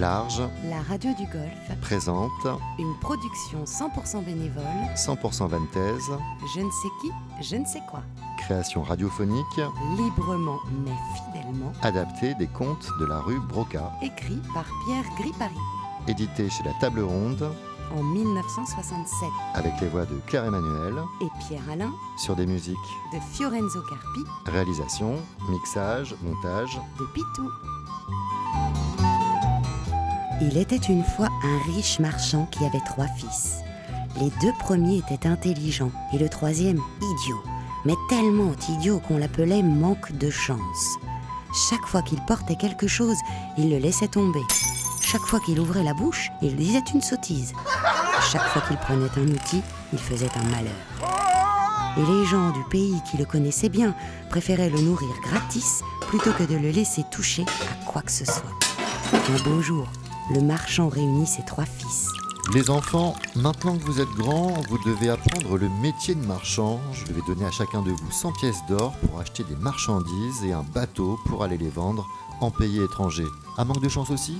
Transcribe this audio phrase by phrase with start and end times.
[0.00, 2.30] Large La radio du Golfe, présente
[2.78, 4.64] une production 100% bénévole.
[4.96, 6.10] 100% Vantaise,
[6.54, 7.10] Je ne sais qui,
[7.42, 8.00] je ne sais quoi.
[8.38, 9.60] création radiophonique
[9.98, 11.72] Librement mais fidèlement.
[11.82, 15.54] adaptée des contes de la rue Broca, Écrit par Pierre Gripari
[16.08, 17.52] édité chez la Table Ronde
[17.94, 19.28] en 1967.
[19.54, 22.76] avec les voix de Claire Emmanuel Et Pierre Alain sur des musiques,
[23.12, 25.16] de Fiorenzo Carpi réalisation,
[25.50, 26.80] mixage, montage.
[26.98, 27.50] de Pitou.
[30.42, 33.58] Il était une fois un riche marchand qui avait trois fils.
[34.18, 37.42] Les deux premiers étaient intelligents et le troisième idiot.
[37.84, 40.96] Mais tellement idiot qu'on l'appelait manque de chance.
[41.68, 43.16] Chaque fois qu'il portait quelque chose,
[43.58, 44.40] il le laissait tomber.
[45.02, 47.52] Chaque fois qu'il ouvrait la bouche, il disait une sottise.
[48.32, 49.62] Chaque fois qu'il prenait un outil,
[49.92, 50.72] il faisait un malheur.
[51.98, 53.94] Et les gens du pays qui le connaissaient bien
[54.30, 58.54] préféraient le nourrir gratis plutôt que de le laisser toucher à quoi que ce soit.
[59.12, 59.88] Un beau jour,
[60.32, 62.08] le marchand réunit ses trois fils.
[62.54, 66.80] Les enfants, maintenant que vous êtes grands, vous devez apprendre le métier de marchand.
[66.92, 70.52] Je vais donner à chacun de vous 100 pièces d'or pour acheter des marchandises et
[70.52, 72.06] un bateau pour aller les vendre
[72.40, 73.26] en pays étranger.
[73.56, 74.38] À manque de chance aussi?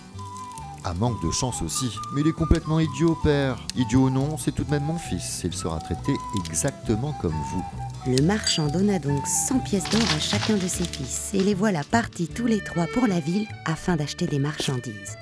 [0.82, 1.90] À manque de chance aussi.
[2.14, 3.58] Mais il est complètement idiot, père.
[3.76, 5.42] Idiot ou non, c'est tout de même mon fils.
[5.44, 6.12] Il sera traité
[6.46, 7.64] exactement comme vous.
[8.06, 11.84] Le marchand donna donc 100 pièces d'or à chacun de ses fils, et les voilà
[11.84, 15.18] partis tous les trois pour la ville afin d'acheter des marchandises.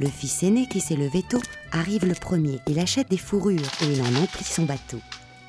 [0.00, 2.58] Le fils aîné qui s'est levé tôt arrive le premier.
[2.66, 4.98] Il achète des fourrures et il en emplit son bateau.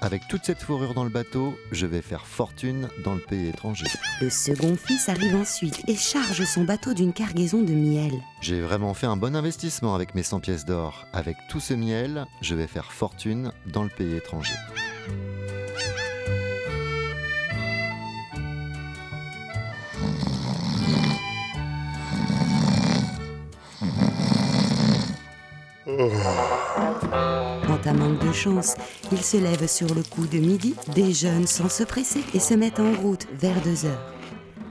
[0.01, 3.85] Avec toute cette fourrure dans le bateau, je vais faire fortune dans le pays étranger.
[4.19, 8.11] Le second fils arrive ensuite et charge son bateau d'une cargaison de miel.
[8.41, 11.05] J'ai vraiment fait un bon investissement avec mes 100 pièces d'or.
[11.13, 14.55] Avec tout ce miel, je vais faire fortune dans le pays étranger.
[27.67, 28.75] Quant à manque de chance,
[29.11, 32.79] il se lève sur le coup de midi, déjeune sans se presser et se met
[32.79, 34.13] en route vers deux heures.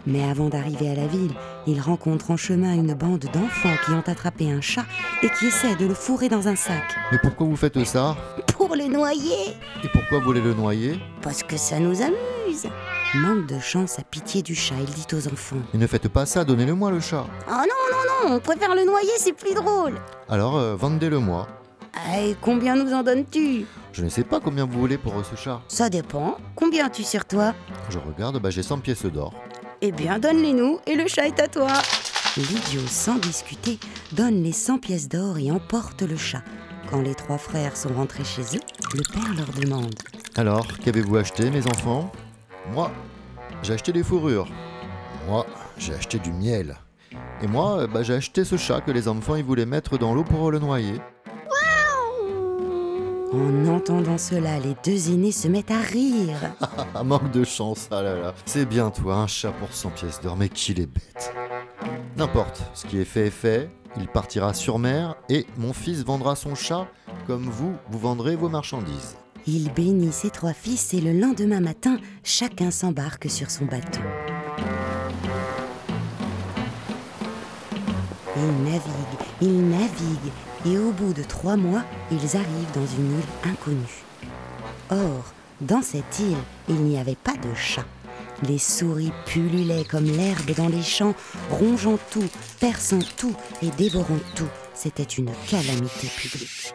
[0.06, 1.33] Mais avant d'arriver à la ville,
[1.67, 4.87] il rencontre en chemin une bande d'enfants qui ont attrapé un chat
[5.22, 6.83] et qui essaient de le fourrer dans un sac.
[7.12, 8.16] Mais pourquoi vous faites ça?
[8.47, 9.50] Pour le noyer
[9.84, 10.99] Et pourquoi vous voulez le noyer?
[11.21, 12.66] Parce que ça nous amuse
[13.15, 15.56] Manque de chance à pitié du chat, il dit aux enfants.
[15.75, 17.27] Et ne faites pas ça, donnez-le-moi le chat.
[17.49, 17.80] Oh non,
[18.27, 19.95] on préfère le noyer, c'est plus drôle
[20.29, 21.47] Alors, euh, vendez-le-moi.
[22.17, 23.67] Et combien nous en donnes-tu?
[23.93, 25.61] Je ne sais pas combien vous voulez pour euh, ce chat.
[25.69, 26.37] Ça dépend.
[26.55, 27.55] Combien as-tu sur toi?
[27.89, 29.35] Je regarde, bah, j'ai 100 pièces d'or.
[29.83, 31.73] Eh bien, donne-les-nous et le chat est à toi.
[32.37, 33.79] L'idiot, sans discuter,
[34.13, 36.43] donne les 100 pièces d'or et emporte le chat.
[36.91, 38.61] Quand les trois frères sont rentrés chez eux,
[38.95, 39.95] le père leur demande
[40.37, 42.13] Alors, qu'avez-vous acheté, mes enfants?
[42.73, 42.91] Moi,
[43.63, 44.49] j'ai acheté des fourrures.
[45.29, 45.47] Moi,
[45.79, 46.77] j'ai acheté du miel.
[47.43, 50.15] Et moi, euh, bah, j'ai acheté ce chat que les enfants ils voulaient mettre dans
[50.15, 51.01] l'eau pour le noyer.
[53.33, 56.37] En entendant cela, les deux aînés se mettent à rire.
[57.05, 58.34] Manque de chance, ah là là.
[58.45, 61.33] C'est bien toi, un chat pour 100 pièces d'or, mais qu'il est bête.
[62.17, 63.71] N'importe, ce qui est fait est fait.
[63.97, 66.87] Il partira sur mer et mon fils vendra son chat
[67.27, 69.17] comme vous, vous vendrez vos marchandises.
[69.47, 74.01] Il bénit ses trois fils et le lendemain matin, chacun s'embarque sur son bateau.
[78.41, 80.33] Ils naviguent, ils naviguent,
[80.65, 84.05] et au bout de trois mois, ils arrivent dans une île inconnue.
[84.91, 86.37] Or, dans cette île,
[86.69, 87.84] il n'y avait pas de chat.
[88.43, 91.15] Les souris pullulaient comme l'herbe dans les champs,
[91.51, 92.28] rongeant tout,
[92.61, 94.49] perçant tout et dévorant tout.
[94.75, 96.72] C'était une calamité publique.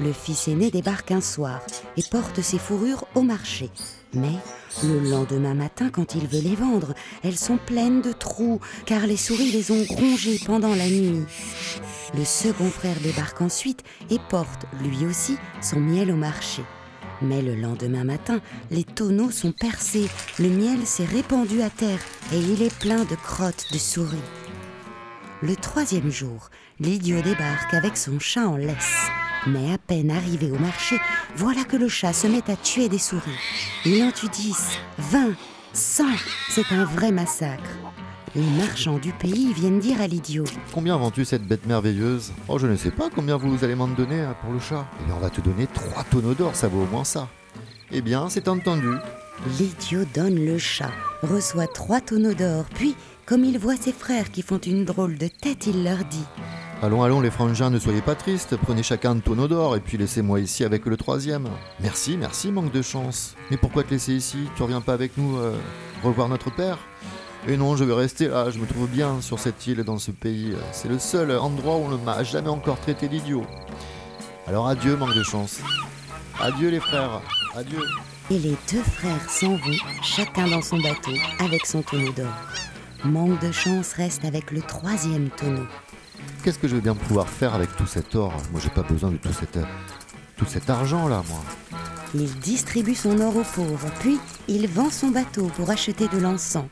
[0.00, 1.60] Le fils aîné débarque un soir
[1.96, 3.70] et porte ses fourrures au marché.
[4.14, 4.36] Mais
[4.82, 9.16] le lendemain matin, quand il veut les vendre, elles sont pleines de trous, car les
[9.16, 11.24] souris les ont rongées pendant la nuit.
[12.16, 16.62] Le second frère débarque ensuite et porte, lui aussi, son miel au marché.
[17.20, 20.08] Mais le lendemain matin, les tonneaux sont percés,
[20.38, 22.00] le miel s'est répandu à terre
[22.32, 24.16] et il est plein de crottes de souris.
[25.42, 26.50] Le troisième jour,
[26.80, 29.08] l'idiot débarque avec son chat en laisse.
[29.48, 30.96] Mais à peine arrivé au marché,
[31.34, 33.22] voilà que le chat se met à tuer des souris.
[33.86, 35.32] Il en tue 10, 20,
[35.72, 36.04] 100.
[36.50, 37.70] C'est un vrai massacre.
[38.34, 42.32] Les marchands du pays viennent dire à l'idiot Combien vends-tu cette bête merveilleuse?
[42.46, 44.86] Oh, je ne sais pas combien vous allez m'en donner hein, pour le chat.
[45.00, 47.28] Eh bien, on va te donner 3 tonneaux d'or, ça vaut au moins ça.
[47.90, 48.90] Eh bien, c'est entendu.
[49.58, 50.90] L'idiot donne le chat,
[51.22, 55.28] reçoit trois tonneaux d'or, puis, comme il voit ses frères qui font une drôle de
[55.28, 56.26] tête, il leur dit
[56.80, 58.56] Allons, allons, les frangins, ne soyez pas tristes.
[58.56, 61.48] Prenez chacun un tonneau d'or et puis laissez-moi ici avec le troisième.
[61.80, 63.34] Merci, merci, manque de chance.
[63.50, 64.38] Mais pourquoi te laisser ici?
[64.54, 65.56] Tu reviens pas avec nous euh,
[66.04, 66.78] revoir notre père?
[67.48, 70.12] Et non, je vais rester là, je me trouve bien sur cette île dans ce
[70.12, 70.54] pays.
[70.70, 73.44] C'est le seul endroit où on ne m'a jamais encore traité d'idiot.
[74.46, 75.60] Alors adieu, manque de chance.
[76.40, 77.22] Adieu les frères,
[77.56, 77.82] adieu.
[78.30, 82.32] Et les deux frères s'en vont, chacun dans son bateau, avec son tonneau d'or.
[83.04, 85.66] Manque de chance reste avec le troisième tonneau.
[86.42, 89.10] Qu'est-ce que je vais bien pouvoir faire avec tout cet or Moi, j'ai pas besoin
[89.10, 89.58] de tout cet,
[90.36, 91.40] tout cet argent là, moi.
[92.14, 96.64] Il distribue son or aux pauvres, puis il vend son bateau pour acheter de l'encens.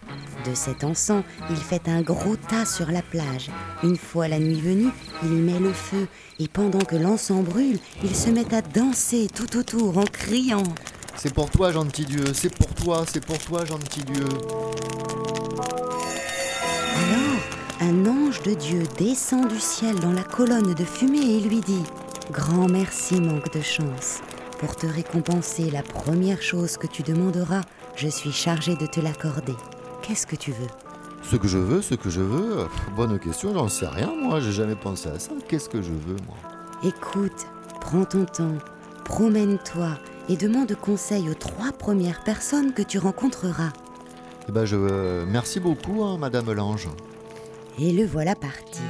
[0.48, 3.50] De cet encens, il fait un gros tas sur la plage.
[3.82, 4.90] Une fois la nuit venue,
[5.22, 6.06] il met le feu,
[6.38, 10.62] et pendant que l'encens brûle, il se met à danser tout autour en criant.
[11.16, 14.28] C'est pour toi, gentil Dieu, c'est pour toi, c'est pour toi, gentil Dieu.
[17.80, 21.82] Un ange de Dieu descend du ciel dans la colonne de fumée et lui dit
[22.30, 24.22] Grand merci, manque de chance.
[24.58, 27.60] Pour te récompenser la première chose que tu demanderas,
[27.94, 29.54] je suis chargé de te l'accorder.
[30.00, 30.68] Qu'est-ce que tu veux?
[31.22, 34.52] Ce que je veux, ce que je veux Bonne question, j'en sais rien, moi, j'ai
[34.52, 35.32] jamais pensé à ça.
[35.46, 36.36] Qu'est-ce que je veux, moi?
[36.82, 37.46] Écoute,
[37.82, 38.56] prends ton temps,
[39.04, 39.98] promène-toi
[40.30, 43.72] et demande conseil aux trois premières personnes que tu rencontreras.
[44.48, 44.76] Eh ben, je.
[44.76, 46.88] Euh, merci beaucoup, hein, Madame Lange.
[47.78, 48.80] Et le voilà parti.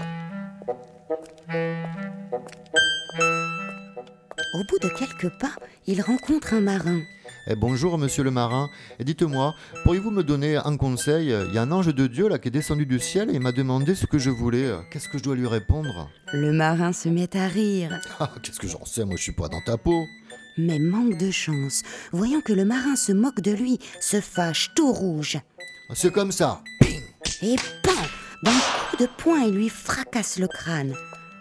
[4.54, 5.50] Au bout de quelques pas,
[5.88, 7.00] il rencontre un marin.
[7.48, 8.68] Eh, bonjour, monsieur le marin.
[9.00, 11.34] Dites-moi, pourriez-vous me donner un conseil?
[11.48, 13.50] Il y a un ange de Dieu là qui est descendu du ciel et m'a
[13.50, 14.72] demandé ce que je voulais.
[14.92, 16.08] Qu'est-ce que je dois lui répondre?
[16.32, 17.90] Le marin se met à rire.
[18.20, 19.04] Ah, qu'est-ce que j'en sais?
[19.04, 20.06] Moi, je suis pas dans ta peau.
[20.58, 24.92] Mais manque de chance, voyant que le marin se moque de lui, se fâche tout
[24.92, 25.38] rouge.
[25.92, 26.62] C'est comme ça.
[27.42, 27.90] Et pan
[28.42, 30.94] D'un coup de poing, il lui fracasse le crâne.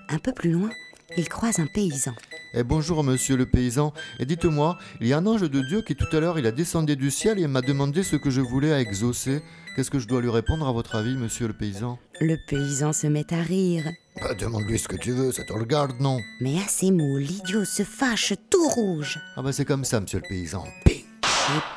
[0.09, 0.69] Un peu plus loin,
[1.17, 2.13] il croise un paysan.
[2.53, 5.95] Eh bonjour monsieur le paysan, et dites-moi, il y a un ange de Dieu qui
[5.95, 8.71] tout à l'heure il a descendu du ciel et m'a demandé ce que je voulais
[8.71, 9.41] à exaucer.
[9.75, 11.99] Qu'est-ce que je dois lui répondre à votre avis, monsieur le paysan?
[12.21, 13.83] Le paysan se met à rire.
[14.21, 16.21] Bah, demande-lui ce que tu veux, ça te regarde, non?
[16.39, 19.19] Mais à ces mots, l'idiot se fâche tout rouge.
[19.35, 20.63] Ah bah c'est comme ça, monsieur le paysan.
[20.87, 21.03] Et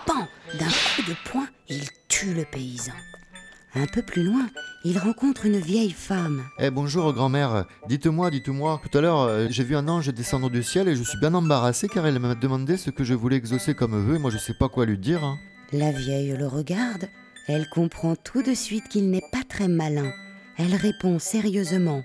[0.07, 0.29] pan
[0.61, 2.93] D'un coup de poing, il tue le paysan.
[3.75, 4.49] Un peu plus loin,
[4.85, 6.43] il rencontre une vieille femme.
[6.59, 10.63] Eh bonjour grand-mère, dites-moi, dites-moi, tout à l'heure euh, j'ai vu un ange descendre du
[10.63, 13.75] ciel et je suis bien embarrassé car elle m'a demandé ce que je voulais exaucer
[13.75, 15.25] comme vœu et moi je sais pas quoi lui dire.
[15.25, 15.37] hein.
[15.73, 17.09] La vieille le regarde.
[17.47, 20.13] Elle comprend tout de suite qu'il n'est pas très malin.
[20.59, 22.03] Elle répond sérieusement.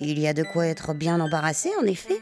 [0.00, 2.20] Il y a de quoi être bien embarrassé, en effet.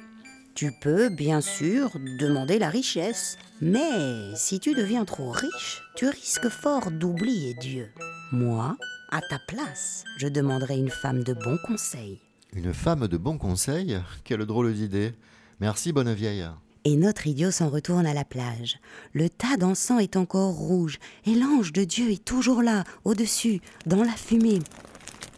[0.55, 3.37] Tu peux, bien sûr, demander la richesse.
[3.61, 7.90] Mais si tu deviens trop riche, tu risques fort d'oublier Dieu.
[8.32, 8.76] Moi,
[9.10, 12.20] à ta place, je demanderai une femme de bon conseil.
[12.54, 15.12] Une femme de bon conseil Quelle drôle d'idée.
[15.60, 16.46] Merci bonne vieille.
[16.84, 18.78] Et notre idiot s'en retourne à la plage.
[19.12, 24.02] Le tas d'encens est encore rouge, et l'ange de Dieu est toujours là, au-dessus, dans
[24.02, 24.60] la fumée.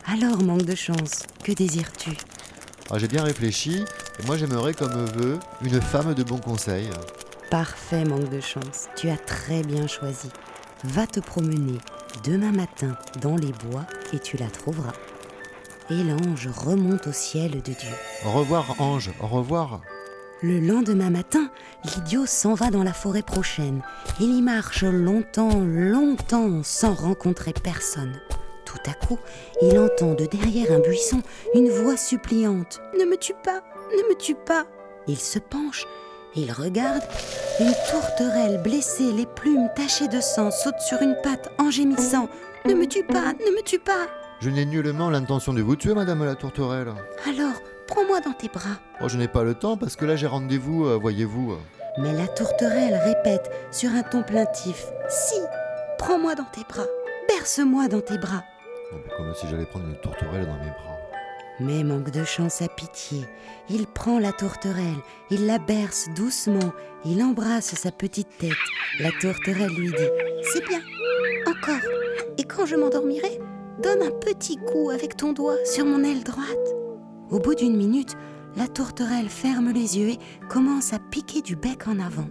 [0.07, 2.13] Alors, manque de chance, que désires-tu?
[2.91, 3.85] Ah, j'ai bien réfléchi
[4.19, 6.91] et moi j'aimerais comme vœu une femme de bon conseil.
[7.51, 10.29] Parfait, manque de chance, tu as très bien choisi.
[10.85, 11.79] Va te promener
[12.25, 14.95] demain matin dans les bois et tu la trouveras.
[15.91, 17.95] Et l'ange remonte au ciel de Dieu.
[18.25, 19.81] Au revoir ange, au revoir.
[20.43, 21.51] Le lendemain matin,
[21.85, 23.83] l'idiot s'en va dans la forêt prochaine.
[24.21, 28.21] Il y marche longtemps, longtemps, sans rencontrer personne.
[28.65, 29.19] Tout à coup,
[29.61, 31.23] il entend de derrière un buisson
[31.55, 32.81] une voix suppliante.
[32.99, 34.67] Ne me tue pas, ne me tue pas.
[35.07, 35.87] Il se penche,
[36.37, 37.03] il regarde.
[37.61, 42.29] Une tourterelle blessée, les plumes tachées de sang, saute sur une patte en gémissant.
[42.65, 44.07] Ne me tue pas, ne me tue pas.
[44.41, 46.93] Je n'ai nullement l'intention de vous tuer, madame la tourterelle.
[47.29, 47.55] Alors,
[47.87, 48.79] prends-moi dans tes bras.
[49.01, 51.57] Oh, je n'ai pas le temps parce que là j'ai rendez-vous, euh, voyez-vous.
[51.99, 55.39] Mais la tourterelle répète sur un ton plaintif Si,
[55.99, 56.87] prends-moi dans tes bras,
[57.29, 58.43] berce-moi dans tes bras.
[58.91, 60.92] Bah, Comme si j'allais prendre une tourterelle dans mes bras.
[61.63, 63.25] Mais manque de chance à pitié.
[63.71, 64.99] Il prend la tourterelle,
[65.31, 66.73] il la berce doucement,
[67.05, 68.51] il embrasse sa petite tête.
[68.99, 70.11] La tourterelle lui dit
[70.53, 70.81] C'est bien,
[71.47, 71.89] encore.
[72.37, 73.39] Et quand je m'endormirai,
[73.81, 76.49] donne un petit coup avec ton doigt sur mon aile droite.
[77.31, 78.17] Au bout d'une minute,
[78.57, 82.29] la tourterelle ferme les yeux et commence à piquer du bec en avant.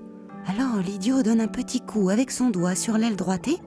[0.47, 3.57] Alors l'idiot donne un petit coup avec son doigt sur l'aile droite et.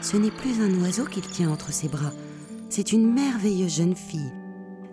[0.00, 2.12] Ce n'est plus un oiseau qu'il tient entre ses bras,
[2.70, 4.32] c'est une merveilleuse jeune fille.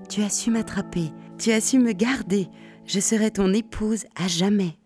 [0.10, 2.50] Tu as su m'attraper, tu as su me garder,
[2.86, 4.78] je serai ton épouse à jamais.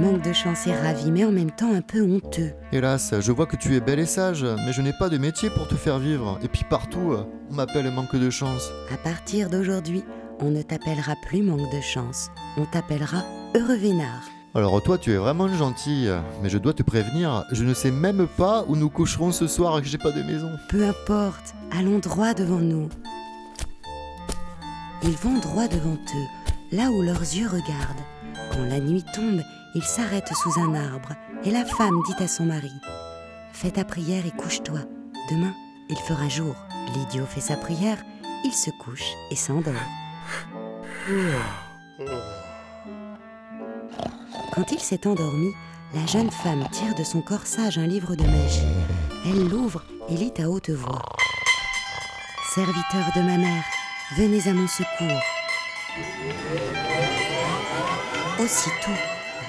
[0.00, 2.52] Manque de chance et ravi, mais en même temps un peu honteux.
[2.72, 5.50] Hélas, je vois que tu es belle et sage, mais je n'ai pas de métier
[5.50, 6.38] pour te faire vivre.
[6.42, 7.16] Et puis partout,
[7.50, 8.70] on m'appelle manque de chance.
[8.92, 10.04] À partir d'aujourd'hui,
[10.40, 13.24] on ne t'appellera plus manque de chance, on t'appellera
[13.56, 14.37] heureux vénard.
[14.58, 16.12] Alors toi, tu es vraiment gentille,
[16.42, 19.78] mais je dois te prévenir, je ne sais même pas où nous coucherons ce soir
[19.78, 20.50] et que j'ai pas de maison.
[20.68, 22.88] Peu importe, allons droit devant nous.
[25.04, 28.02] Ils vont droit devant eux, là où leurs yeux regardent.
[28.50, 29.42] Quand la nuit tombe,
[29.76, 31.10] ils s'arrêtent sous un arbre,
[31.44, 32.72] et la femme dit à son mari
[33.52, 34.80] Fais ta prière et couche-toi.
[35.30, 35.54] Demain,
[35.88, 36.56] il fera jour.
[36.96, 37.98] L'idiot fait sa prière,
[38.44, 39.74] il se couche et s'endort.
[44.58, 45.54] Quand il s'est endormi,
[45.94, 48.74] la jeune femme tire de son corsage un livre de magie.
[49.24, 51.00] Elle l'ouvre et lit à haute voix.
[52.56, 53.62] Serviteur de ma mère,
[54.16, 55.22] venez à mon secours.
[58.40, 58.98] Aussitôt,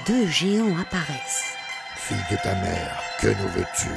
[0.06, 1.56] deux géants apparaissent.
[1.96, 3.89] Fille de ta mère, que nous veux-tu?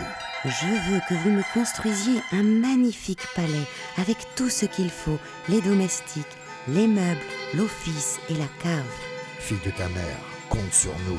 [0.46, 5.18] Je veux que vous me construisiez un magnifique palais avec tout ce qu'il faut,
[5.50, 6.24] les domestiques,
[6.68, 7.20] les meubles,
[7.52, 8.82] l'office et la cave.
[9.40, 11.18] Fille de ta mère, compte sur nous.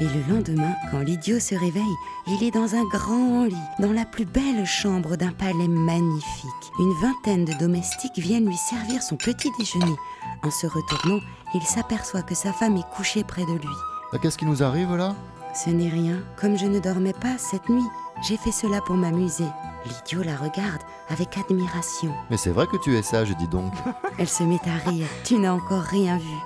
[0.00, 1.96] Et le lendemain, quand l'idiot se réveille,
[2.26, 6.72] il est dans un grand lit, dans la plus belle chambre d'un palais magnifique.
[6.80, 9.94] Une vingtaine de domestiques viennent lui servir son petit déjeuner.
[10.42, 11.20] En se retournant,
[11.54, 13.76] il s'aperçoit que sa femme est couchée près de lui.
[14.12, 15.14] Bah, Qu'est-ce qui nous arrive là?
[15.54, 17.86] Ce n'est rien, comme je ne dormais pas cette nuit,
[18.26, 19.46] j'ai fait cela pour m'amuser.
[19.86, 22.12] L'idiot la regarde avec admiration.
[22.30, 23.72] Mais c'est vrai que tu es sage, dis donc.
[24.18, 25.06] Elle se met à rire.
[25.24, 26.36] Tu n'as encore rien vu.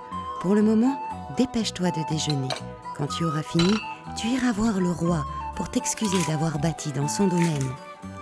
[0.41, 1.01] Pour le moment,
[1.37, 2.49] dépêche-toi de déjeuner.
[2.97, 3.75] Quand tu auras fini,
[4.17, 5.25] tu iras voir le roi
[5.57, 7.71] pour t'excuser d'avoir bâti dans son domaine.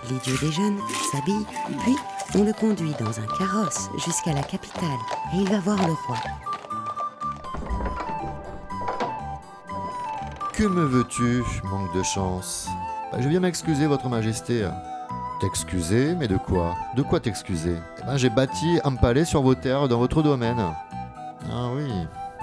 [0.09, 0.79] L'idiot déjeune,
[1.11, 1.45] s'habille,
[1.81, 1.95] puis
[2.35, 4.89] on le conduit dans un carrosse jusqu'à la capitale
[5.33, 6.17] et il va voir le roi.
[10.53, 12.67] Que me veux-tu, manque de chance
[13.11, 14.67] Bah, Je viens m'excuser, votre majesté.
[15.43, 16.73] T'excuser Mais de quoi?
[16.95, 17.75] De quoi t'excuser?
[17.99, 20.57] Eh ben, j'ai bâti un palais sur vos terres dans votre domaine.
[21.51, 21.83] Ah oui,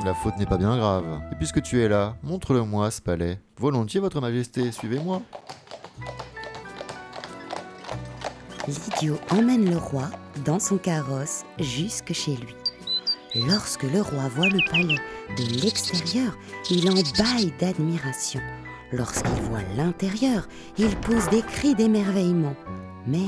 [0.04, 1.06] la faute n'est pas bien grave.
[1.32, 3.40] Et puisque tu es là, montre-le-moi ce palais.
[3.56, 5.22] Volontiers, votre majesté, suivez-moi.
[8.68, 10.10] L'idiot emmène le roi
[10.44, 12.54] dans son carrosse jusque chez lui.
[13.48, 15.00] Lorsque le roi voit le palais
[15.38, 16.36] de l'extérieur,
[16.68, 18.40] il en bâille d'admiration.
[18.92, 22.56] Lorsqu'il voit l'intérieur, il pousse des cris d'émerveillement.
[23.06, 23.26] Mais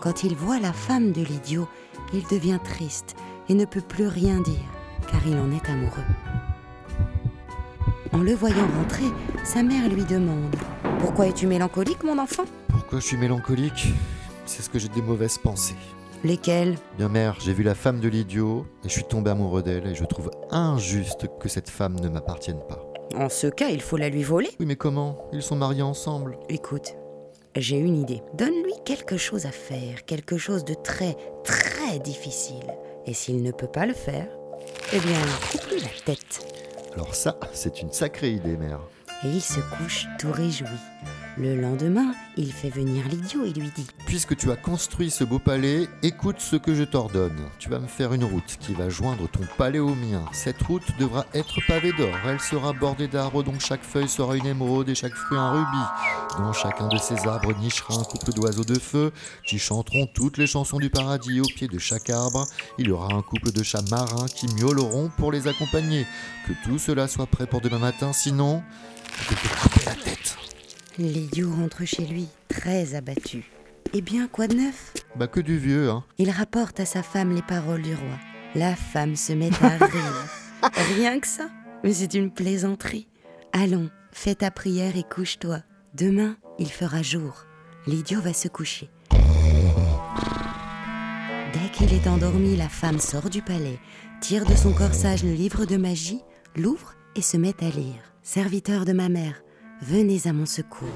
[0.00, 1.68] quand il voit la femme de l'idiot,
[2.12, 3.14] il devient triste
[3.48, 4.54] et ne peut plus rien dire,
[5.10, 6.04] car il en est amoureux.
[8.12, 9.06] En le voyant rentrer,
[9.44, 10.56] sa mère lui demande⁇
[10.98, 13.88] Pourquoi es-tu mélancolique, mon enfant?⁇ Pourquoi je suis mélancolique?
[14.46, 15.76] C'est ce que j'ai des mauvaises pensées.
[16.24, 16.76] Lesquelles?
[16.98, 19.94] Bien mère, j'ai vu la femme de l'idiot et je suis tombé amoureux d'elle et
[19.94, 22.84] je trouve injuste que cette femme ne m'appartienne pas.
[23.16, 24.50] En ce cas, il faut la lui voler?
[24.58, 25.18] Oui mais comment?
[25.32, 26.38] Ils sont mariés ensemble.
[26.48, 26.94] Écoute,
[27.56, 28.22] j'ai une idée.
[28.34, 32.74] Donne-lui quelque chose à faire, quelque chose de très, très difficile.
[33.06, 34.28] Et s'il ne peut pas le faire,
[34.92, 36.46] eh bien, coupe-lui la tête.
[36.94, 38.80] Alors ça, c'est une sacrée idée, mère.
[39.24, 40.66] Et il se couche tout réjoui.
[41.40, 45.38] Le lendemain, il fait venir l'idiot et lui dit Puisque tu as construit ce beau
[45.38, 47.48] palais, écoute ce que je t'ordonne.
[47.58, 50.22] Tu vas me faire une route qui va joindre ton palais au mien.
[50.32, 52.14] Cette route devra être pavée d'or.
[52.26, 56.36] Elle sera bordée d'arbres dont chaque feuille sera une émeraude et chaque fruit un rubis.
[56.36, 59.10] Dans chacun de ces arbres nichera un couple d'oiseaux de feu
[59.46, 61.40] qui chanteront toutes les chansons du paradis.
[61.40, 62.44] Au pied de chaque arbre,
[62.76, 66.04] il y aura un couple de chats marins qui miauleront pour les accompagner.
[66.46, 68.62] Que tout cela soit prêt pour demain matin, sinon.
[71.00, 73.50] L'idiot rentre chez lui, très abattu.
[73.94, 74.92] Eh bien, quoi de neuf?
[75.16, 76.04] Bah que du vieux, hein.
[76.18, 78.18] Il rapporte à sa femme les paroles du roi.
[78.54, 80.26] La femme se met à rire.
[80.94, 81.48] Rien que ça?
[81.84, 83.08] Mais c'est une plaisanterie.
[83.54, 85.62] Allons, fais ta prière et couche-toi.
[85.94, 87.46] Demain, il fera jour.
[87.86, 88.90] L'idiot va se coucher.
[91.54, 93.78] Dès qu'il est endormi, la femme sort du palais,
[94.20, 96.20] tire de son corsage le livre de magie,
[96.56, 98.02] l'ouvre et se met à lire.
[98.22, 99.42] Serviteur de ma mère,
[99.82, 100.88] venez à mon secours.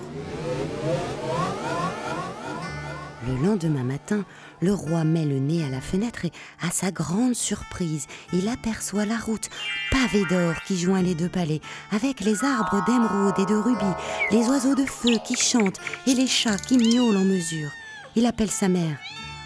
[3.26, 4.24] Le lendemain matin,
[4.60, 9.06] le roi met le nez à la fenêtre et, à sa grande surprise, il aperçoit
[9.06, 9.48] la route
[9.90, 11.60] pavée d'or qui joint les deux palais,
[11.90, 13.96] avec les arbres d'émeraude et de rubis,
[14.30, 17.70] les oiseaux de feu qui chantent et les chats qui miaulent en mesure.
[18.14, 18.98] Il appelle sa mère.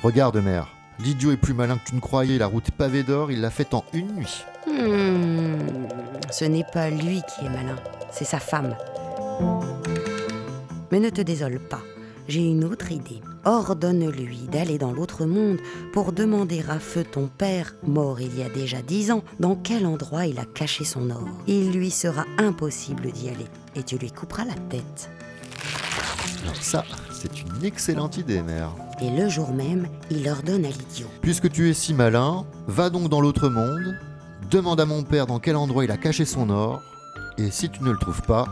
[0.02, 0.68] Regarde, mère.
[0.98, 2.38] L'idiot est plus malin que tu ne croyais.
[2.38, 4.44] La route pavée d'or, il l'a faite en une nuit.
[4.66, 5.86] Hmm,
[6.32, 7.76] ce n'est pas lui qui est malin,
[8.10, 8.74] c'est sa femme.
[10.90, 11.82] Mais ne te désole pas,
[12.28, 13.20] j'ai une autre idée.
[13.44, 15.58] Ordonne-lui d'aller dans l'autre monde
[15.92, 19.86] pour demander à feu ton père, mort il y a déjà dix ans, dans quel
[19.86, 21.28] endroit il a caché son or.
[21.46, 25.10] Il lui sera impossible d'y aller et tu lui couperas la tête.
[26.42, 28.70] Alors ça, c'est une excellente idée, mère.
[29.00, 31.08] Et le jour même, il ordonne à l'idiot.
[31.22, 33.96] Puisque tu es si malin, va donc dans l'autre monde,
[34.50, 36.82] demande à mon père dans quel endroit il a caché son or,
[37.38, 38.46] et si tu ne le trouves pas,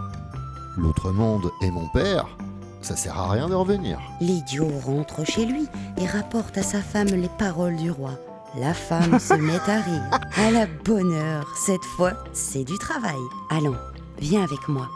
[0.76, 2.26] l'autre monde est mon père,
[2.83, 3.99] ça sert à rien de revenir.
[4.21, 5.66] L'idiot rentre chez lui
[5.99, 8.12] et rapporte à sa femme les paroles du roi.
[8.59, 10.11] La femme se met à rire.
[10.37, 13.16] À la bonne heure, cette fois, c'est du travail.
[13.50, 13.76] Allons,
[14.18, 14.88] viens avec moi.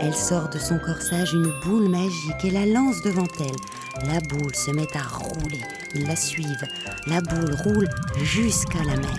[0.00, 4.06] Elle sort de son corsage une boule magique et la lance devant elle.
[4.08, 5.60] La boule se met à rouler.
[5.94, 6.66] Ils la suivent.
[7.06, 7.88] La boule roule
[8.22, 9.18] jusqu'à la mer.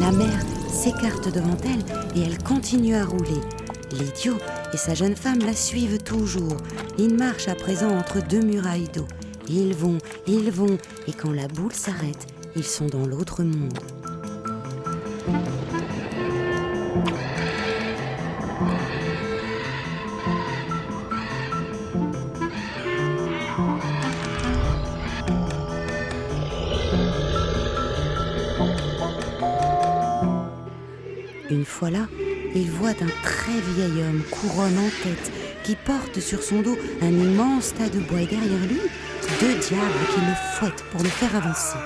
[0.00, 0.38] La mer
[0.74, 3.40] s'écarte devant elle et elle continue à rouler.
[3.92, 4.36] L'idiot
[4.72, 6.56] et sa jeune femme la suivent toujours.
[6.98, 9.06] Ils marchent à présent entre deux murailles d'eau.
[9.48, 12.26] Ils vont, ils vont, et quand la boule s'arrête,
[12.56, 13.78] ils sont dans l'autre monde.
[31.74, 32.06] Fois là,
[32.54, 35.32] il voit un très vieil homme, couronne en tête,
[35.64, 38.80] qui porte sur son dos un immense tas de bois et derrière lui,
[39.40, 41.78] deux diables qui le fouettent pour le faire avancer.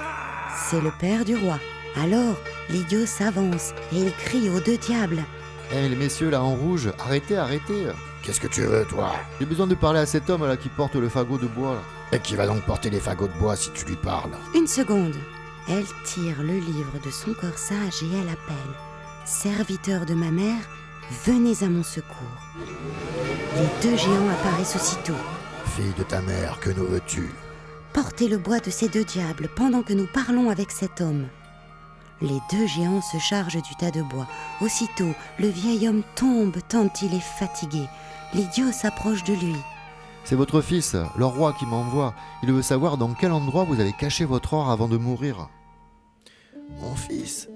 [0.68, 1.58] C'est le père du roi.
[1.96, 2.36] Alors,
[2.68, 5.24] l'idiot s'avance et il crie aux deux diables.
[5.72, 7.86] Eh les messieurs là en rouge, arrêtez, arrêtez.
[8.22, 9.12] Qu'est-ce que tu veux, toi?
[9.40, 11.82] J'ai besoin de parler à cet homme là qui porte le fagot de bois là.
[12.12, 14.36] Et qui va donc porter les fagots de bois si tu lui parles?
[14.54, 15.16] Une seconde.
[15.66, 18.87] Elle tire le livre de son corsage et elle appelle.
[19.28, 20.56] Serviteur de ma mère,
[21.26, 22.16] venez à mon secours.
[23.56, 25.20] Les deux géants apparaissent aussitôt.
[25.66, 27.28] Fille de ta mère, que nous veux-tu?
[27.92, 31.26] Portez le bois de ces deux diables pendant que nous parlons avec cet homme.
[32.22, 34.26] Les deux géants se chargent du tas de bois.
[34.62, 37.84] Aussitôt, le vieil homme tombe tant il est fatigué.
[38.32, 39.56] L'idiot s'approche de lui.
[40.24, 42.14] C'est votre fils, le roi, qui m'envoie.
[42.42, 45.50] Il veut savoir dans quel endroit vous avez caché votre or avant de mourir.
[46.80, 47.48] Mon fils,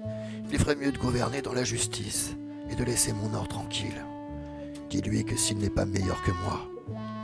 [0.51, 2.35] il ferait mieux de gouverner dans la justice
[2.69, 4.03] et de laisser mon or tranquille.
[4.89, 6.61] Dis-lui que s'il n'est pas meilleur que moi,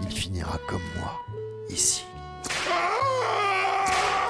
[0.01, 1.13] il finira comme moi,
[1.69, 2.05] ici.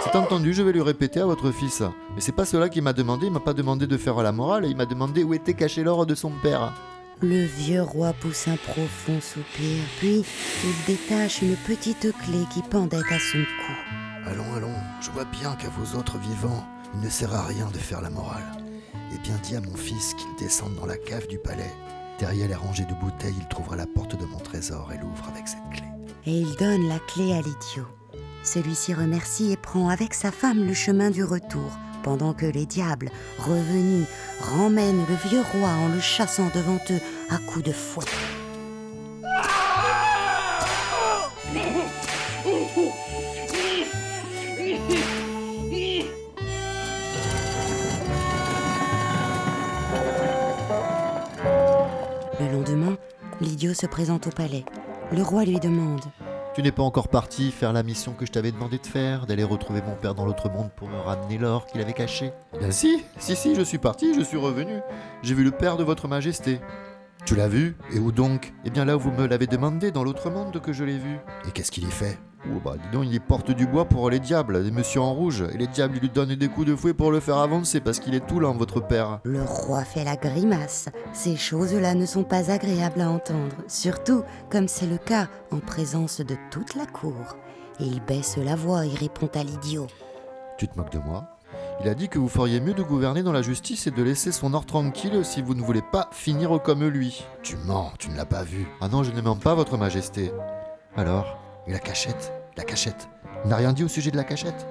[0.04, 1.84] C'est entendu, je vais lui répéter à votre fils.
[2.16, 4.66] Mais c'est pas cela qu'il m'a demandé, il m'a pas demandé de faire la morale,
[4.66, 6.74] il m'a demandé où était caché l'or de son père.
[7.22, 10.24] Le vieux roi pousse un profond soupir, puis
[10.64, 13.74] il détache une petite clé qui pendait à son cou.
[14.26, 17.78] Allons, allons, je vois bien qu'à vous autres vivants, il ne sert à rien de
[17.78, 18.44] faire la morale.
[19.14, 21.74] Eh bien, dis à mon fils qu'il descende dans la cave du palais.
[22.20, 25.48] Derrière les rangées de bouteilles, il trouvera la porte de mon trésor et l'ouvre avec
[25.48, 25.88] cette clé.
[26.26, 27.88] Et il donne la clé à l'idiot.
[28.44, 31.72] Celui-ci remercie et prend avec sa femme le chemin du retour,
[32.04, 34.08] pendant que les diables, revenus,
[34.42, 38.06] ramènent le vieux roi en le chassant devant eux à coups de fouet.
[53.60, 54.64] L'idiot se présente au palais.
[55.12, 56.00] Le roi lui demande
[56.56, 59.44] Tu n'es pas encore parti faire la mission que je t'avais demandé de faire, d'aller
[59.44, 63.04] retrouver mon père dans l'autre monde pour me ramener l'or qu'il avait caché bien si,
[63.18, 64.80] si, si, je suis parti, je suis revenu.
[65.24, 66.62] J'ai vu le père de votre majesté.
[67.26, 70.04] Tu l'as vu Et où donc Eh bien là où vous me l'avez demandé, dans
[70.04, 71.18] l'autre monde que je l'ai vu.
[71.48, 74.10] Et qu'est-ce qu'il y fait Oh bah dis donc, il y porte du bois pour
[74.10, 76.76] les diables, des messieurs en rouge, et les diables ils lui donnent des coups de
[76.76, 79.20] fouet pour le faire avancer parce qu'il est tout lent, votre père.
[79.26, 80.88] Le roi fait la grimace.
[81.12, 86.22] Ces choses-là ne sont pas agréables à entendre, surtout comme c'est le cas en présence
[86.22, 87.36] de toute la cour.
[87.82, 89.88] Et il baisse la voix et répond à l'idiot.
[90.58, 91.26] Tu te moques de moi
[91.82, 94.34] Il a dit que vous feriez mieux de gouverner dans la justice et de laisser
[94.34, 97.24] son or tranquille si vous ne voulez pas finir comme lui.
[97.42, 98.68] Tu mens, tu ne l'as pas vu.
[98.82, 100.34] Ah non, je ne mens pas, votre majesté.
[100.98, 101.38] Alors
[101.68, 102.34] Et la cachette?
[102.58, 103.08] La cachette
[103.46, 104.68] Il n'a rien dit au sujet de la cachette?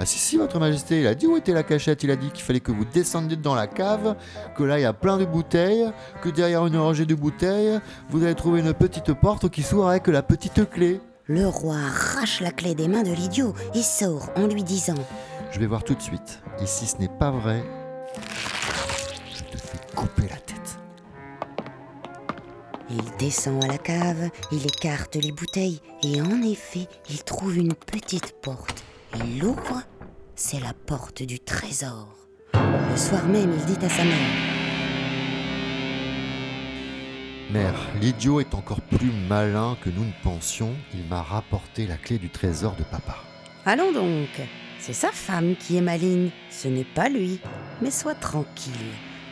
[0.00, 2.30] Ah si si votre majesté, il a dit où était la cachette, il a dit
[2.30, 4.16] qu'il fallait que vous descendiez dans la cave,
[4.56, 5.90] que là il y a plein de bouteilles,
[6.22, 7.78] que derrière une rangée de bouteilles,
[8.10, 11.00] vous allez trouver une petite porte qui s'ouvre avec la petite clé.
[11.26, 14.94] Le roi arrache la clé des mains de l'idiot et sort en lui disant
[15.50, 16.40] Je vais voir tout de suite.
[16.60, 17.62] Et si ce n'est pas vrai,
[19.34, 20.78] je te fais couper la tête.
[22.90, 27.74] Il descend à la cave, il écarte les bouteilles et en effet, il trouve une
[27.74, 28.84] petite porte.
[29.16, 29.82] Il l'ouvre,
[30.34, 32.08] c'est la porte du trésor.
[32.54, 34.58] Le soir même, il dit à sa mère
[37.50, 40.74] Mère, l'idiot est encore plus malin que nous ne pensions.
[40.92, 43.16] Il m'a rapporté la clé du trésor de papa.
[43.64, 44.28] Allons donc,
[44.78, 47.40] c'est sa femme qui est maligne, ce n'est pas lui.
[47.82, 48.72] Mais sois tranquille,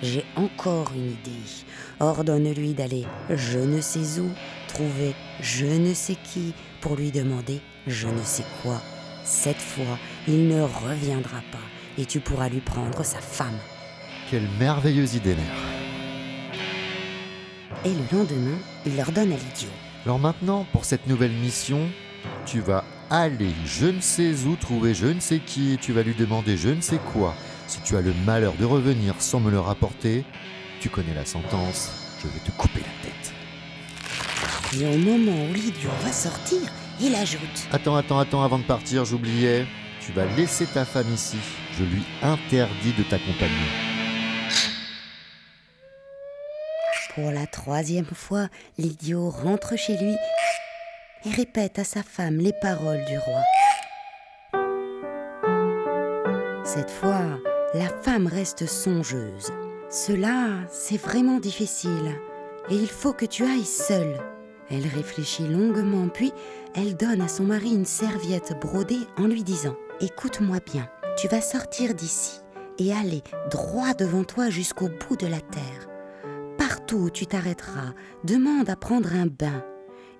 [0.02, 1.64] j'ai encore une idée.
[2.00, 4.30] Ordonne-lui d'aller je ne sais où,
[4.68, 8.80] trouver je ne sais qui pour lui demander je ne sais quoi.
[9.24, 11.58] Cette fois, il ne reviendra pas
[11.98, 13.58] et tu pourras lui prendre sa femme.
[14.30, 16.56] Quelle merveilleuse idée, mère.
[17.84, 19.70] Et le lendemain, il leur donne à l'idiot.
[20.04, 21.88] Alors maintenant, pour cette nouvelle mission,
[22.44, 26.02] tu vas aller je ne sais où trouver je ne sais qui et tu vas
[26.02, 27.34] lui demander je ne sais quoi.
[27.66, 30.24] Si tu as le malheur de revenir sans me le rapporter,
[30.80, 31.90] tu connais la sentence,
[32.22, 33.32] je vais te couper la tête.
[34.78, 36.60] Et au moment où l'idiot va sortir,
[37.00, 39.66] il ajoute Attends, attends, attends, avant de partir, j'oubliais.
[40.00, 41.38] Tu vas laisser ta femme ici.
[41.78, 43.50] Je lui interdis de t'accompagner.
[47.14, 50.14] Pour la troisième fois, l'idiot rentre chez lui
[51.26, 53.40] et répète à sa femme les paroles du roi.
[56.64, 57.38] Cette fois,
[57.74, 59.50] la femme reste songeuse.
[59.90, 62.14] Cela, c'est vraiment difficile
[62.70, 64.18] et il faut que tu ailles seule.
[64.70, 66.32] Elle réfléchit longuement, puis
[66.74, 71.40] elle donne à son mari une serviette brodée en lui disant⁇ Écoute-moi bien, tu vas
[71.40, 72.40] sortir d'ici
[72.78, 75.88] et aller droit devant toi jusqu'au bout de la terre.
[76.58, 79.64] Partout où tu t'arrêteras, demande à prendre un bain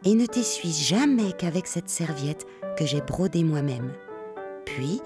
[0.07, 2.47] et ne t'essuie jamais qu'avec cette serviette
[2.79, 3.93] que j'ai brodée moi-même.
[4.65, 5.01] Puis,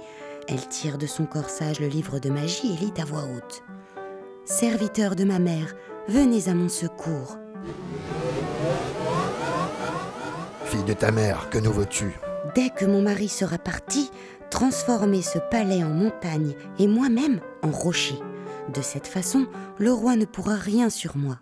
[0.46, 3.62] elle tire de son corsage le livre de magie et lit à voix haute.
[4.44, 5.74] Serviteur de ma mère,
[6.06, 7.38] venez à mon secours.
[10.66, 12.12] Fille de ta mère, que nous veux-tu?
[12.54, 14.10] Dès que mon mari sera parti,
[14.50, 18.18] transformez ce palais en montagne et moi-même en rocher.
[18.74, 19.46] De cette façon,
[19.78, 21.38] le roi ne pourra rien sur moi.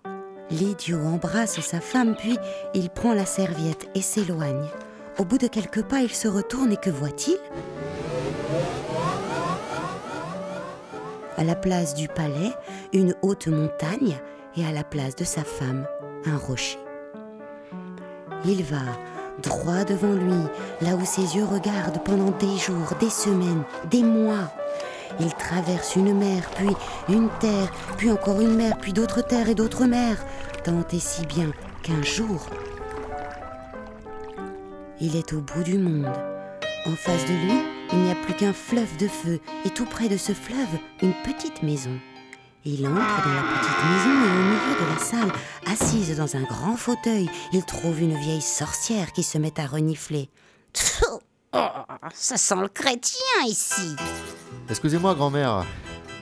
[0.51, 2.39] L'idiot embrasse sa femme, puis
[2.75, 4.67] il prend la serviette et s'éloigne.
[5.19, 7.37] Au bout de quelques pas, il se retourne et que voit-il?
[11.37, 12.53] À la place du palais,
[12.93, 14.17] une haute montagne
[14.57, 15.87] et à la place de sa femme,
[16.25, 16.79] un rocher.
[18.45, 18.81] Il va
[19.43, 20.43] droit devant lui,
[20.81, 24.51] là où ses yeux regardent pendant des jours, des semaines, des mois.
[25.21, 26.75] Il traverse une mer, puis
[27.09, 30.25] une terre, puis encore une mer, puis d'autres terres et d'autres mers,
[30.65, 32.47] tant et si bien qu'un jour,
[35.01, 36.13] il est au bout du monde.
[36.87, 40.09] En face de lui, il n'y a plus qu'un fleuve de feu, et tout près
[40.09, 41.99] de ce fleuve, une petite maison.
[42.65, 45.33] Il entre dans la petite maison et au milieu de la salle,
[45.67, 50.29] assise dans un grand fauteuil, il trouve une vieille sorcière qui se met à renifler.
[51.53, 51.67] Oh,
[52.15, 53.97] ça sent le chrétien ici.
[54.69, 55.65] Excusez-moi, grand-mère,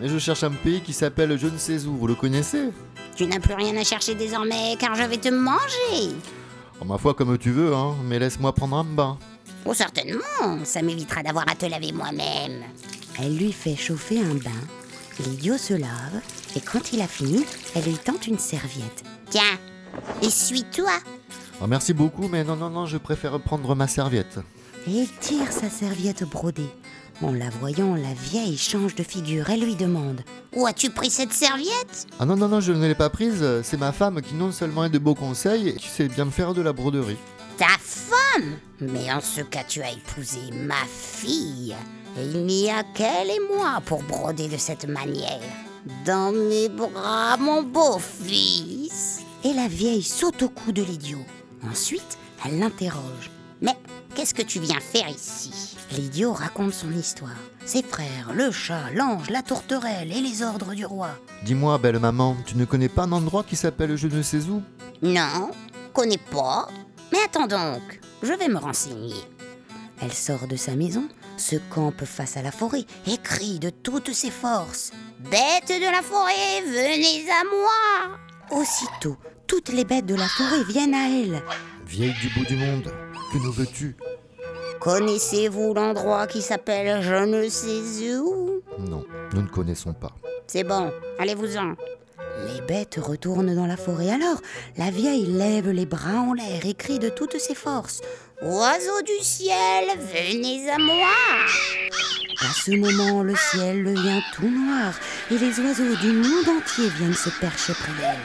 [0.00, 1.96] mais je cherche un pays qui s'appelle je ne sais où.
[1.96, 2.70] Vous le connaissez?
[3.16, 6.14] Tu n'as plus rien à chercher désormais, car je vais te manger.
[6.80, 9.18] En ma foi, comme tu veux, hein, mais laisse-moi prendre un bain.
[9.64, 12.62] Oh, certainement, ça m'évitera d'avoir à te laver moi-même.
[13.18, 14.50] Elle lui fait chauffer un bain.
[15.18, 16.20] L'idiot se lave,
[16.54, 19.02] et quand il a fini, elle lui tend une serviette.
[19.30, 19.58] Tiens,
[20.22, 20.92] essuie-toi.
[21.60, 24.38] Oh, merci beaucoup, mais non, non, non, je préfère prendre ma serviette.
[24.88, 26.70] Et il tire sa serviette brodée.
[27.22, 29.48] En la voyant, la vieille change de figure.
[29.48, 30.20] Elle lui demande
[30.54, 32.06] Où as-tu pris cette serviette?
[32.20, 33.44] Ah non, non, non, je ne l'ai pas prise.
[33.62, 36.30] C'est ma femme qui non seulement a de beaux conseils, et qui sait bien me
[36.30, 37.16] faire de la broderie.
[37.56, 38.58] Ta femme?
[38.80, 41.74] Mais en ce cas, tu as épousé ma fille.
[42.18, 45.40] Et il n'y a qu'elle et moi pour broder de cette manière.
[46.04, 49.20] Dans mes bras, mon beau-fils.
[49.42, 51.24] Et la vieille saute au cou de l'idiot.
[51.70, 53.30] Ensuite, elle l'interroge.
[53.62, 53.76] Mais
[54.16, 55.76] qu'est-ce que tu viens faire ici?
[55.92, 57.36] L'idiot raconte son histoire.
[57.66, 61.10] Ses frères, le chat, l'ange, la tourterelle et les ordres du roi.
[61.44, 64.62] Dis-moi, belle maman, tu ne connais pas un endroit qui s'appelle je ne sais où?
[65.02, 65.50] Non,
[65.92, 66.66] connais pas.
[67.12, 69.14] Mais attends donc, je vais me renseigner.
[70.00, 74.12] Elle sort de sa maison, se campe face à la forêt et crie de toutes
[74.12, 74.92] ses forces.
[75.20, 78.16] Bêtes de la forêt, venez à moi
[78.50, 81.42] Aussitôt, toutes les bêtes de la forêt viennent à elle.
[81.86, 82.92] Vieille du bout du monde,
[83.32, 83.96] que nous veux-tu?
[84.80, 88.62] Connaissez-vous l'endroit qui s'appelle je ne sais où?
[88.78, 90.12] Non, nous ne connaissons pas.
[90.46, 91.74] C'est bon, allez-vous-en.
[92.46, 94.40] Les bêtes retournent dans la forêt alors.
[94.76, 98.02] La vieille lève les bras en l'air et crie de toutes ses forces.
[98.42, 101.08] Oiseaux du ciel, venez à moi
[102.42, 104.92] À ce moment, le ciel devient tout noir
[105.30, 108.18] et les oiseaux du monde entier viennent se percher près d'elle.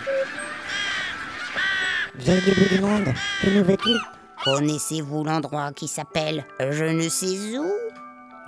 [2.18, 4.21] Vieille du bout du monde, que nous veux-tu?
[4.44, 7.72] Connaissez-vous l'endroit qui s'appelle je ne sais où?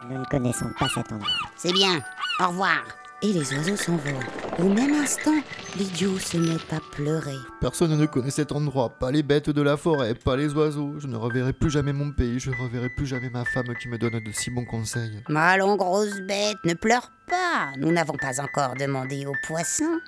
[0.10, 1.30] Nous ne connaissons pas cet endroit.
[1.56, 2.02] C'est bien,
[2.42, 2.84] au revoir.
[3.22, 4.26] Et les oiseaux s'envolent.
[4.60, 5.40] Au même instant,
[5.78, 7.38] l'idiot se met à pleurer.
[7.62, 10.96] Personne ne connaît cet endroit, pas les bêtes de la forêt, pas les oiseaux.
[10.98, 13.88] Je ne reverrai plus jamais mon pays, je ne reverrai plus jamais ma femme qui
[13.88, 15.24] me donne de si bons conseils.
[15.34, 17.72] Allons, grosse bête, ne pleure pas.
[17.78, 20.00] Nous n'avons pas encore demandé aux poissons.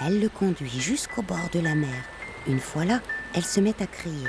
[0.00, 2.04] Elle le conduit jusqu'au bord de la mer.
[2.46, 3.00] Une fois là,
[3.34, 4.28] elle se met à crier.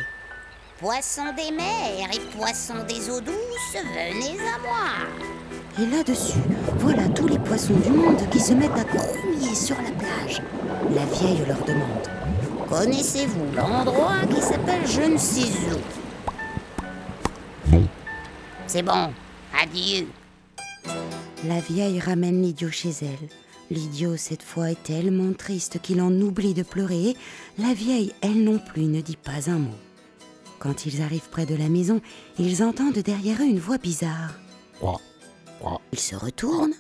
[0.80, 5.08] Poissons des mers et poissons des eaux douces, venez à moi.
[5.80, 6.38] Et là-dessus,
[6.76, 10.40] voilà tous les poissons du monde qui se mettent à grouiller sur la plage.
[10.94, 12.08] La vieille leur demande.
[12.70, 15.50] Connaissez-vous l'endroit qui s'appelle je ne sais
[17.74, 17.80] où?
[18.68, 19.12] C'est bon,
[19.60, 20.06] adieu.
[21.48, 23.30] La vieille ramène l'idiot chez elle.
[23.72, 27.18] L'idiot, cette fois, est tellement triste qu'il en oublie de pleurer.
[27.58, 29.87] La vieille, elle non plus, ne dit pas un mot.
[30.60, 32.02] Quand ils arrivent près de la maison,
[32.40, 34.34] ils entendent derrière eux une voix bizarre.
[34.80, 35.00] Quoi?
[35.60, 35.80] Quoi?
[35.92, 36.74] Ils se retournent.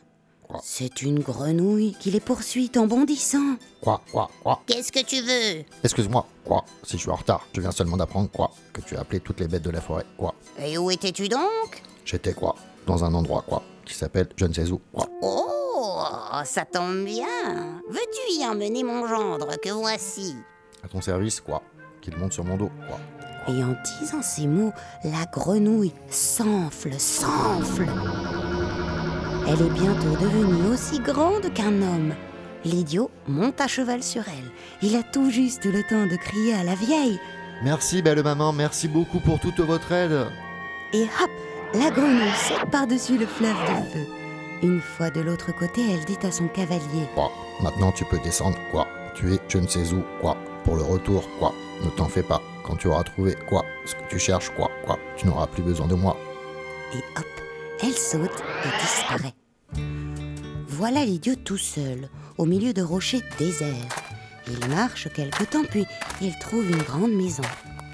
[0.43, 0.59] Quoi?
[0.63, 3.55] C'est une grenouille qui les poursuit en bondissant.
[3.81, 4.01] Quoi?
[4.11, 4.29] Quoi?
[4.41, 4.61] Quoi?
[4.65, 5.63] Qu'est-ce que tu veux?
[5.83, 6.63] Excuse-moi, quoi?
[6.83, 9.39] Si je suis en retard, je viens seulement d'apprendre, quoi Que tu as appelé toutes
[9.41, 10.33] les bêtes de la forêt, quoi.
[10.59, 11.83] Et où étais-tu donc?
[12.05, 15.07] J'étais, quoi Dans un endroit, quoi Qui s'appelle je ne sais où, quoi.
[15.21, 16.01] Oh,
[16.45, 17.81] ça tombe bien.
[17.89, 20.35] Veux-tu y emmener mon gendre que voici?
[20.83, 21.61] À ton service, quoi
[22.01, 22.99] Qu'il monte sur mon dos, quoi
[23.47, 27.87] Et en disant ces mots, la grenouille s'enfle, s'enfle.
[29.47, 32.13] Elle est bientôt devenue aussi grande qu'un homme.
[32.65, 34.51] L'idiot monte à cheval sur elle.
[34.81, 37.19] Il a tout juste le temps de crier à la vieille.
[37.63, 40.27] Merci, belle maman, merci beaucoup pour toute votre aide.
[40.93, 41.31] Et hop,
[41.73, 44.05] la grenouille saute par-dessus le fleuve de feu.
[44.63, 47.07] Une fois de l'autre côté, elle dit à son cavalier.
[47.15, 47.31] Quoi?
[47.61, 48.87] Maintenant tu peux descendre, quoi?
[49.15, 50.35] Tu es je ne sais où, quoi?
[50.63, 51.53] Pour le retour, quoi?
[51.83, 52.41] Ne t'en fais pas.
[52.67, 55.87] Quand tu auras trouvé, quoi Ce que tu cherches, quoi Quoi Tu n'auras plus besoin
[55.87, 56.17] de moi.
[56.93, 57.25] Et hop,
[57.81, 59.33] elle saute et disparaît.
[60.67, 63.73] Voilà l'idiot tout seul, au milieu de rochers déserts.
[64.49, 65.85] Il marche quelque temps, puis
[66.21, 67.43] il trouve une grande maison.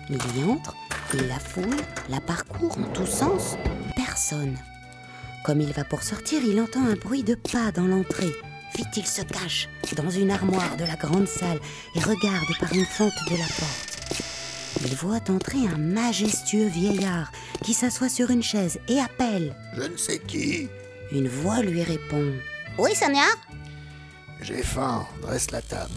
[0.10, 0.76] Il y entre,
[1.14, 3.56] il la fouille, la parcourt en tous sens.
[3.96, 4.58] Personne.
[5.46, 8.34] Comme il va pour sortir, il entend un bruit de pas dans l'entrée.
[8.76, 11.60] Vite, il se cache dans une armoire de la grande salle
[11.96, 13.93] et regarde par une fente de la porte.
[14.86, 17.32] Il voit entrer un majestueux vieillard
[17.64, 19.56] qui s'assoit sur une chaise et appelle.
[19.78, 20.68] Je ne sais qui.
[21.12, 22.34] Une voix lui répond.
[22.78, 23.26] Oui, Sonia?
[24.42, 25.08] J'ai faim.
[25.22, 25.94] Dresse la table.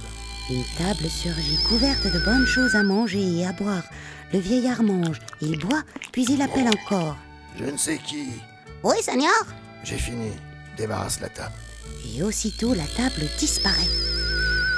[0.51, 3.83] Une table surgit couverte de bonnes choses à manger et à boire.
[4.33, 7.17] Le vieillard mange, il boit, puis il appelle encore.
[7.59, 8.27] Je ne sais qui.
[8.85, 9.31] Oui, Sonia?
[9.83, 10.31] J'ai fini.
[10.77, 11.55] Débarrasse la table.
[12.15, 13.75] Et aussitôt la table disparaît.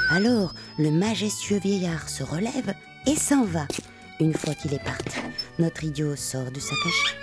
[0.09, 2.73] Alors le majestueux vieillard se relève
[3.05, 3.67] et s'en va.
[4.19, 5.17] Une fois qu'il est parti,
[5.59, 7.17] notre idiot sort de sa cachette,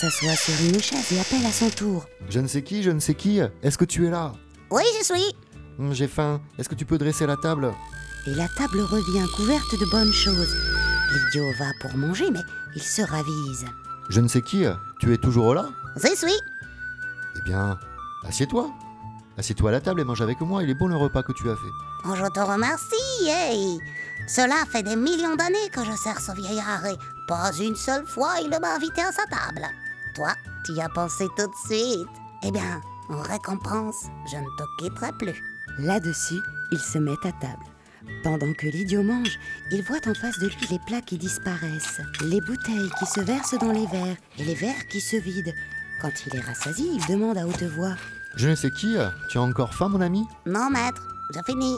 [0.00, 2.04] s'assoit sur une chaise et appelle à son tour.
[2.28, 4.32] Je ne sais qui, je ne sais qui, est-ce que tu es là?
[4.70, 5.34] Oui, je suis.
[5.78, 7.72] Hum, J'ai faim, est-ce que tu peux dresser la table?
[8.26, 10.54] Et la table revient couverte de bonnes choses.
[11.12, 12.40] L'idiot va pour manger, mais
[12.76, 13.64] il se ravise.
[14.10, 14.64] Je ne sais qui,
[15.00, 15.70] tu es toujours là?
[15.96, 16.32] Je suis.
[17.36, 17.78] Eh bien,
[18.28, 18.70] assieds-toi.
[19.38, 21.48] Assieds-toi à la table et mange avec moi, il est bon le repas que tu
[21.48, 21.72] as fait.
[22.04, 23.78] Oh, je te remercie, hey.
[24.26, 28.34] Cela fait des millions d'années que je sers ce vieillard et pas une seule fois
[28.42, 29.66] il ne m'a invité à sa table.
[30.14, 30.32] Toi,
[30.64, 32.08] tu y as pensé tout de suite.
[32.44, 35.42] Eh bien, en récompense, je ne te quitterai plus.
[35.78, 37.64] Là-dessus, ils se mettent à table.
[38.22, 39.38] Pendant que l'idiot mange,
[39.70, 43.58] il voit en face de lui les plats qui disparaissent, les bouteilles qui se versent
[43.58, 45.52] dans les verres et les verres qui se vident.
[46.00, 47.94] Quand il est rassasié, il demande à haute voix
[48.36, 48.96] Je ne sais qui,
[49.30, 50.24] tu as encore faim mon ami?
[50.46, 51.76] Non, maître, j'ai fini.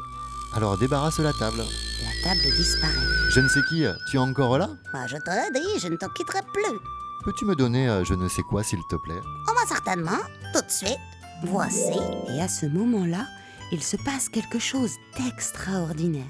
[0.56, 1.64] Alors débarrasse la table.
[2.02, 2.92] La table disparaît.
[3.30, 4.68] Je ne sais qui, tu es encore là?
[4.92, 6.78] Moi, je te l'ai dit, je ne te quitterai plus.
[7.24, 9.20] Peux-tu me donner euh, je ne sais quoi s'il te plaît?
[9.20, 10.98] Oh, bah, certainement, tout de suite.
[11.42, 11.98] Voici.
[12.28, 13.26] Et à ce moment-là,
[13.72, 16.22] il se passe quelque chose d'extraordinaire.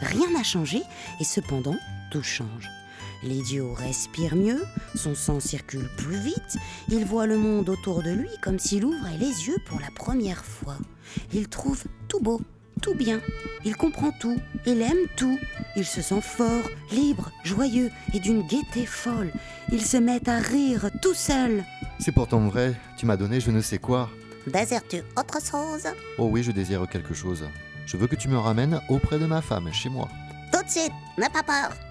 [0.00, 0.80] Rien n'a changé
[1.20, 1.76] et cependant,
[2.10, 2.68] tout change.
[3.22, 6.56] L'idiot respire mieux, son sang circule plus vite,
[6.88, 10.44] il voit le monde autour de lui comme s'il ouvrait les yeux pour la première
[10.44, 10.76] fois.
[11.32, 12.40] Il trouve tout beau,
[12.78, 13.20] tout bien,
[13.64, 15.38] il comprend tout, il aime tout,
[15.76, 19.32] il se sent fort, libre, joyeux et d'une gaieté folle.
[19.70, 21.64] Il se met à rire tout seul.
[21.98, 24.10] C'est pourtant vrai, tu m'as donné je ne sais quoi.
[24.46, 25.86] Désires-tu autre chose?
[26.16, 27.44] Oh oui, je désire quelque chose.
[27.86, 30.08] Je veux que tu me ramènes auprès de ma femme, chez moi.
[30.52, 31.87] Tout de suite, n'aie pas peur.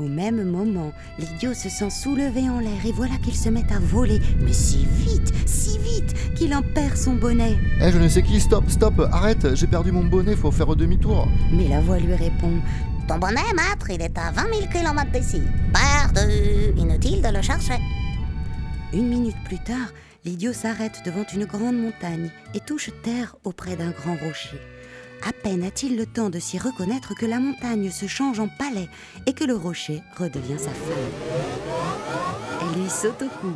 [0.00, 3.78] Au même moment, l'idiot se sent soulevé en l'air et voilà qu'il se met à
[3.78, 7.58] voler, mais si vite, si vite, qu'il en perd son bonnet.
[7.82, 11.28] Eh, je ne sais qui, stop, stop, arrête, j'ai perdu mon bonnet, faut faire demi-tour.
[11.52, 12.62] Mais la voix lui répond
[13.08, 15.42] Ton bonnet, maître, il est à 20 000 km d'ici.
[15.74, 16.78] Perdu.
[16.78, 17.78] Inutile de le chercher.
[18.94, 19.92] Une minute plus tard,
[20.24, 24.58] l'idiot s'arrête devant une grande montagne et touche terre auprès d'un grand rocher.
[25.26, 28.88] À peine a-t-il le temps de s'y reconnaître que la montagne se change en palais
[29.26, 31.10] et que le rocher redevient sa femme.
[32.62, 33.52] Elle lui saute au cou.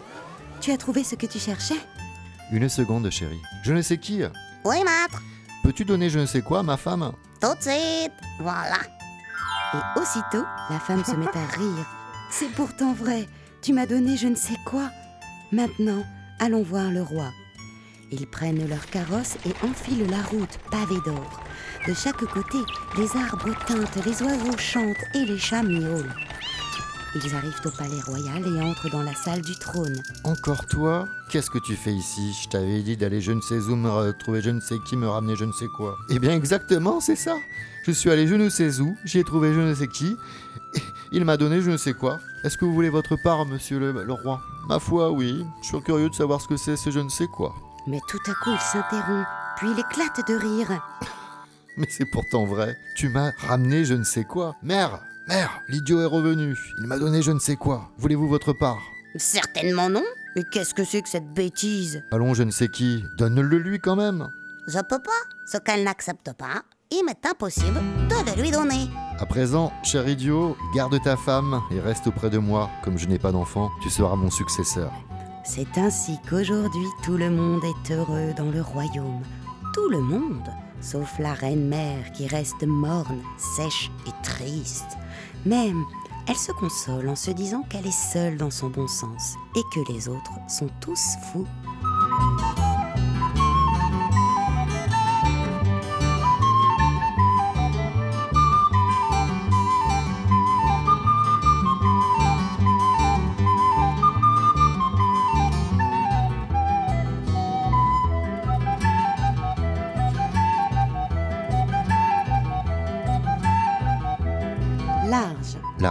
[0.60, 1.78] Tu as trouvé ce que tu cherchais?
[2.52, 3.40] Une seconde, chérie.
[3.64, 4.22] Je ne sais qui.
[4.64, 5.22] Oui, maître.
[5.62, 7.12] Peux-tu donner je ne sais quoi à ma femme?
[7.40, 8.12] Tout de suite.
[8.40, 8.76] Voilà.
[9.74, 11.86] Et aussitôt, la femme se met à rire.
[12.30, 13.26] C'est pourtant vrai,
[13.62, 14.90] tu m'as donné je ne sais quoi.
[15.52, 16.04] Maintenant,
[16.40, 17.30] allons voir le roi.
[18.12, 21.40] Ils prennent leur carrosse et enfilent la route pavée d'or.
[21.86, 22.58] De chaque côté,
[22.96, 26.14] les arbres tintent, les oiseaux chantent et les chats miaulent.
[27.14, 30.02] Ils arrivent au palais royal et entrent dans la salle du trône.
[30.24, 32.32] Encore toi Qu'est-ce que tu fais ici?
[32.42, 35.06] Je t'avais dit d'aller je ne sais où, me retrouver je ne sais qui, me
[35.06, 35.96] ramener je ne sais quoi.
[36.08, 37.36] Eh bien exactement, c'est ça.
[37.84, 40.16] Je suis allé je ne sais où, j'y ai trouvé je ne sais qui.
[40.74, 40.80] et
[41.12, 42.18] Il m'a donné je ne sais quoi.
[42.44, 44.40] Est-ce que vous voulez votre part, monsieur le, le roi?
[44.68, 45.44] Ma foi, oui.
[45.62, 47.54] Je suis curieux de savoir ce que c'est ce je ne sais quoi.
[47.86, 49.26] Mais tout à coup, il s'interrompt,
[49.58, 50.82] puis il éclate de rire.
[51.76, 52.76] Mais c'est pourtant vrai.
[52.96, 54.56] Tu m'as ramené je ne sais quoi.
[54.62, 56.56] Mère Mère L'idiot est revenu.
[56.78, 57.90] Il m'a donné je ne sais quoi.
[57.98, 58.82] Voulez-vous votre part?
[59.16, 60.04] Certainement non.
[60.36, 62.02] Mais qu'est-ce que c'est que cette bêtise?
[62.10, 63.04] Allons, je ne sais qui.
[63.16, 64.28] Donne-le lui quand même.
[64.66, 65.12] Je peux pas.
[65.46, 68.88] Ce qu'elle n'accepte pas, il m'est impossible de le lui donner.
[69.18, 72.68] À présent, cher idiot, garde ta femme et reste auprès de moi.
[72.82, 74.92] Comme je n'ai pas d'enfant, tu seras mon successeur.
[75.44, 79.22] C'est ainsi qu'aujourd'hui tout le monde est heureux dans le royaume.
[79.74, 80.48] Tout le monde,
[80.84, 83.22] sauf la reine mère qui reste morne,
[83.56, 84.98] sèche et triste.
[85.46, 85.82] Même,
[86.28, 89.92] elle se console en se disant qu'elle est seule dans son bon sens et que
[89.92, 91.00] les autres sont tous
[91.32, 91.46] fous.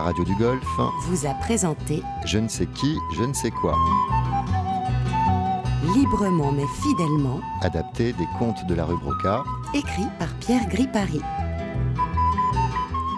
[0.04, 3.76] Radio du Golfe, vous a présenté je ne sais qui, je ne sais quoi.
[5.96, 11.22] librement mais fidèlement, Adapté des contes de la rue Broca, écrit par Pierre Gripari,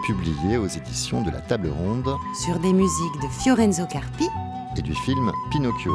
[0.06, 2.16] publié aux éditions de la Table Ronde.
[2.46, 4.28] Sur des musiques de Fiorenzo Carpi,
[4.78, 5.94] et du film Pinocchio,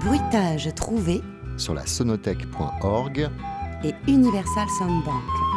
[0.00, 1.22] bruitage trouvé
[1.56, 3.30] sur la sonothèque.org,
[3.84, 5.55] et Universal Soundbank.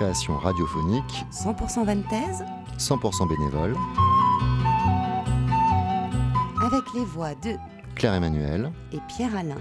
[0.00, 2.42] Création radiophonique 100% Vantaise,
[2.78, 3.76] 100% bénévole,
[6.64, 7.56] avec les voix de
[7.96, 9.58] Claire Emmanuel, et Pierre Alain.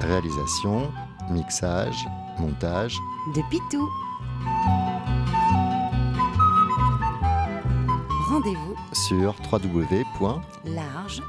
[0.00, 0.90] réalisation,
[1.30, 2.08] mixage,
[2.38, 2.96] montage,
[3.36, 3.86] de Pitou.
[8.30, 10.40] Rendez-vous sur www.fr.
[10.64, 11.22] large